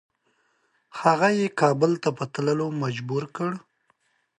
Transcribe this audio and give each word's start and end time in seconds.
هغه 1.01 1.29
یې 1.39 1.47
کابل 1.61 1.91
ته 2.03 2.09
په 2.17 2.23
تللو 2.33 2.67
مجبور 2.83 3.23
کړ. 3.35 3.51